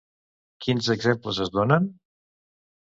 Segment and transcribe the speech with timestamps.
[0.65, 1.89] Quins exemples es donen?